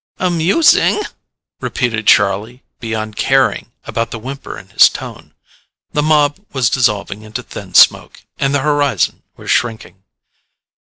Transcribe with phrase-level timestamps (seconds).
[0.17, 0.99] "Amusing?"
[1.59, 5.35] repeated Charlie, beyond caring about the whimper in his tone.
[5.91, 10.01] The mob was dissolving into thin smoke, and the horizon was shrinking.